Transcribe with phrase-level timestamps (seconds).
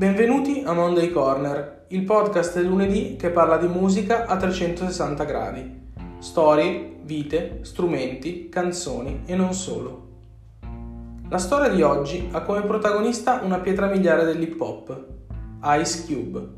[0.00, 5.92] Benvenuti a Monday Corner, il podcast del lunedì che parla di musica a 360 gradi.
[6.20, 10.08] Storie, vite, strumenti, canzoni e non solo.
[11.28, 15.06] La storia di oggi ha come protagonista una pietra miliare dell'hip hop,
[15.78, 16.48] Ice Cube.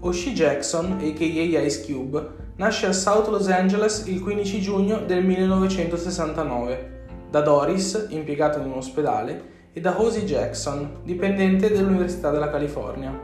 [0.00, 1.60] Oshie Jackson, a.k.a.
[1.60, 2.26] Ice Cube,
[2.56, 7.00] nasce a South Los Angeles il 15 giugno del 1969
[7.30, 13.18] da Doris, impiegata in un ospedale, e da Hosey Jackson, dipendente dell'Università della California.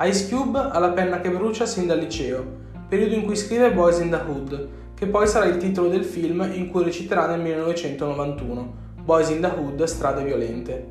[0.00, 2.44] Ice Cube ha la penna che brucia sin dal liceo,
[2.88, 6.48] periodo in cui scrive Boys in the Hood, che poi sarà il titolo del film
[6.52, 10.86] in cui reciterà nel 1991, Boys in the Hood Strade Violente.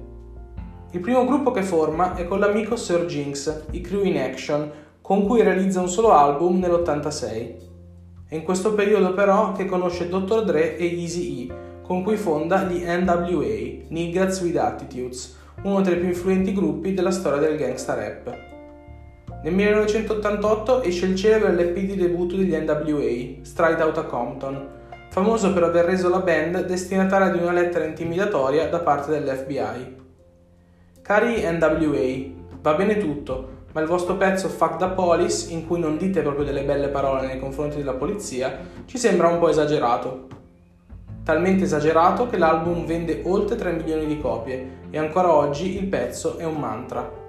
[0.92, 5.26] Il primo gruppo che forma è con l'amico Sir Jinx, i Crew in Action, con
[5.26, 7.54] cui realizza un solo album nell'86.
[8.28, 10.44] È in questo periodo però che conosce Dr.
[10.44, 16.08] Dre e Easy-E, con cui fonda gli NWA, Niggas with Attitudes, uno tra i più
[16.08, 18.34] influenti gruppi della storia del gangsta rap.
[19.44, 24.70] Nel 1988 esce il celebre LP di debutto degli NWA, Stride Outta Compton,
[25.10, 29.96] famoso per aver reso la band destinataria di una lettera intimidatoria da parte dell'FBI.
[31.02, 35.98] Cari NWA, va bene tutto, ma il vostro pezzo Fuck the Police, in cui non
[35.98, 40.40] dite proprio delle belle parole nei confronti della polizia, ci sembra un po' esagerato
[41.24, 46.38] talmente esagerato che l'album vende oltre 3 milioni di copie e ancora oggi il pezzo
[46.38, 47.20] è un mantra.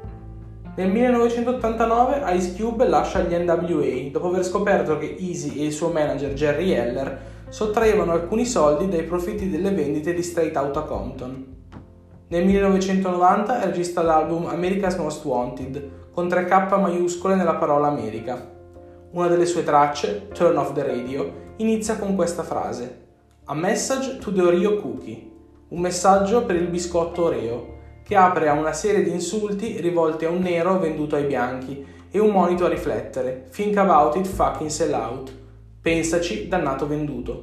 [0.75, 5.91] Nel 1989 Ice Cube lascia gli NWA dopo aver scoperto che Easy e il suo
[5.91, 7.21] manager Jerry Heller
[7.51, 11.47] sottraevano alcuni soldi dai profitti delle vendite di Straight Outta Compton.
[12.29, 18.51] Nel 1990 registra l'album America's Most Wanted con 3K maiuscole nella parola America.
[19.11, 23.02] Una delle sue tracce, Turn Off the Radio, inizia con questa frase
[23.47, 25.31] a Message to the Oreo Cookie,
[25.71, 30.31] un messaggio per il biscotto Oreo, che apre a una serie di insulti rivolti a
[30.31, 34.93] un nero venduto ai bianchi e un monito a riflettere, think about it fucking sell
[34.93, 35.37] out,
[35.81, 37.41] pensaci dannato venduto.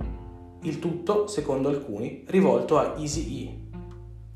[0.61, 3.59] Il tutto, secondo alcuni, rivolto a Easy E.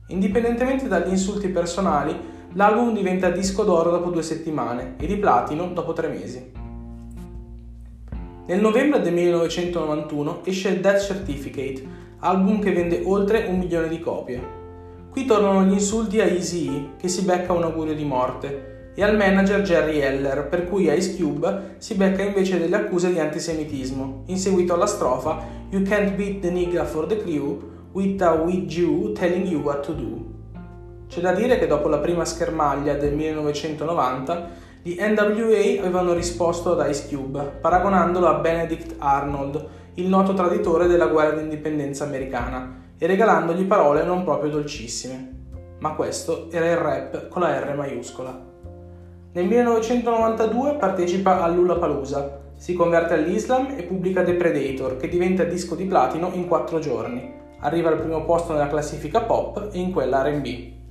[0.08, 2.14] Indipendentemente dagli insulti personali,
[2.56, 6.63] l'album diventa disco d'oro dopo due settimane e di platino dopo tre mesi.
[8.46, 11.82] Nel novembre del 1991 esce Death Certificate,
[12.20, 14.42] album che vende oltre un milione di copie.
[15.10, 19.16] Qui tornano gli insulti a Easy che si becca un augurio di morte, e al
[19.16, 24.38] manager Jerry Heller, per cui Ice Cube si becca invece delle accuse di antisemitismo, in
[24.38, 27.62] seguito alla strofa You can't beat the nigga for the crew
[27.94, 30.32] with a you telling you what to do.
[31.08, 36.90] C'è da dire che dopo la prima schermaglia del 1990 gli NWA avevano risposto ad
[36.90, 43.64] Ice Cube, paragonandolo a Benedict Arnold, il noto traditore della guerra d'indipendenza americana, e regalandogli
[43.64, 45.76] parole non proprio dolcissime.
[45.80, 48.38] Ma questo era il rap con la R maiuscola.
[49.32, 55.86] Nel 1992 partecipa all'Ullapalooza, si converte all'Islam e pubblica The Predator, che diventa disco di
[55.86, 57.34] platino in 4 giorni.
[57.60, 60.82] Arriva al primo posto nella classifica pop e in quella RB.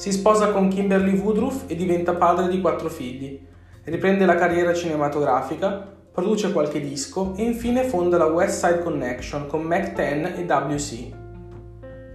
[0.00, 3.38] Si sposa con Kimberly Woodruff e diventa padre di quattro figli.
[3.84, 9.60] Riprende la carriera cinematografica, produce qualche disco e infine fonda la West Side Connection con
[9.60, 11.12] Mac 10 e WC.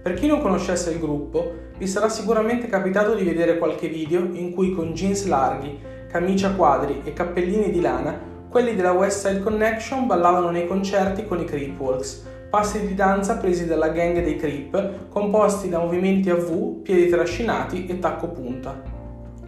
[0.02, 4.52] Per chi non conoscesse il gruppo, vi sarà sicuramente capitato di vedere qualche video in
[4.52, 5.78] cui con jeans larghi,
[6.10, 8.18] camicia quadri e cappellini di lana,
[8.48, 12.24] quelli della West Side Connection ballavano nei concerti con i Creepwalks,
[12.56, 17.84] passi di danza presi dalla gang dei Creep, composti da movimenti a V, piedi trascinati
[17.84, 18.80] e tacco punta.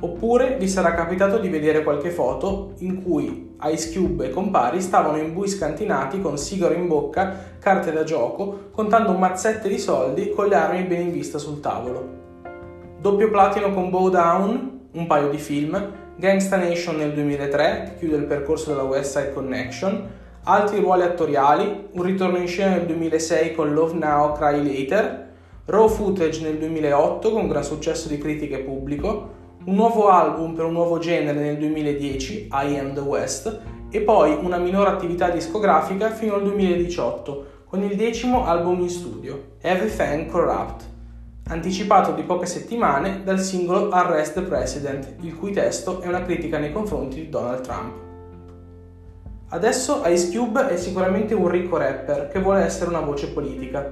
[0.01, 5.17] Oppure vi sarà capitato di vedere qualche foto in cui Ice Cube e compari stavano
[5.17, 10.47] in bui scantinati con sigaro in bocca, carte da gioco, contando mazzette di soldi con
[10.47, 12.07] le armi ben in vista sul tavolo.
[13.01, 18.17] Doppio platino con Bow Down, un paio di film, Gangsta Nation nel 2003, che chiude
[18.17, 23.55] il percorso della West Side Connection, altri ruoli attoriali, un ritorno in scena nel 2006
[23.55, 25.29] con Love Now, Cry Later,
[25.67, 30.65] Raw Footage nel 2008 con gran successo di critica e pubblico, un nuovo album per
[30.65, 36.11] un nuovo genere nel 2010, I Am The West, e poi una minore attività discografica
[36.11, 40.85] fino al 2018 con il decimo album in studio, Everything Corrupt,
[41.49, 46.59] anticipato di poche settimane dal singolo Arrest the President, il cui testo è una critica
[46.59, 48.08] nei confronti di Donald Trump.
[49.51, 53.91] Adesso Ice Cube è sicuramente un ricco rapper che vuole essere una voce politica.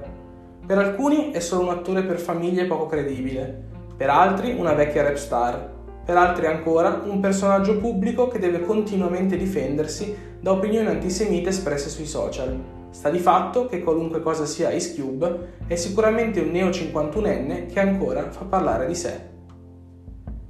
[0.63, 3.63] Per alcuni è solo un attore per famiglie poco credibile,
[3.97, 5.73] per altri una vecchia rap star,
[6.05, 12.05] per altri ancora un personaggio pubblico che deve continuamente difendersi da opinioni antisemite espresse sui
[12.05, 12.55] social.
[12.91, 17.79] Sta di fatto che qualunque cosa sia Ice Cube è sicuramente un neo 51enne che
[17.79, 19.19] ancora fa parlare di sé.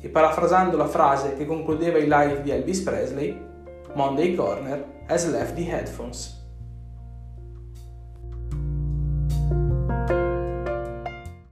[0.00, 3.38] E parafrasando la frase che concludeva i live di Elvis Presley,
[3.92, 6.35] Monday Corner has left the headphones.